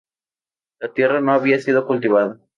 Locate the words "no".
1.21-1.31